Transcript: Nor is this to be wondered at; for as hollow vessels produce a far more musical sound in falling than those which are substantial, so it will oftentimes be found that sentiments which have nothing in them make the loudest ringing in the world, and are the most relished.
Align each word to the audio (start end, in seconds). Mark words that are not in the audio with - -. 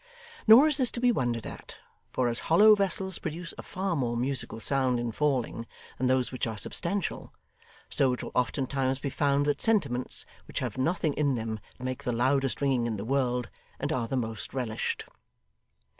Nor 0.47 0.65
is 0.67 0.77
this 0.77 0.89
to 0.93 0.99
be 0.99 1.11
wondered 1.11 1.45
at; 1.45 1.77
for 2.11 2.27
as 2.27 2.39
hollow 2.49 2.73
vessels 2.73 3.19
produce 3.19 3.53
a 3.55 3.61
far 3.61 3.95
more 3.95 4.17
musical 4.17 4.59
sound 4.59 4.99
in 4.99 5.11
falling 5.11 5.67
than 5.99 6.07
those 6.07 6.31
which 6.31 6.47
are 6.47 6.57
substantial, 6.57 7.31
so 7.87 8.11
it 8.13 8.23
will 8.23 8.31
oftentimes 8.33 8.97
be 8.97 9.11
found 9.11 9.45
that 9.45 9.61
sentiments 9.61 10.25
which 10.47 10.57
have 10.57 10.75
nothing 10.75 11.13
in 11.13 11.35
them 11.35 11.59
make 11.77 12.03
the 12.03 12.11
loudest 12.11 12.61
ringing 12.63 12.87
in 12.87 12.97
the 12.97 13.05
world, 13.05 13.51
and 13.79 13.91
are 13.93 14.07
the 14.07 14.17
most 14.17 14.55
relished. 14.55 15.05